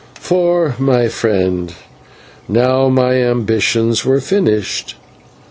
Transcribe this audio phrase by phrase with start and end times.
[0.19, 1.75] For, my friend,
[2.49, 4.95] now my ambitions were finished.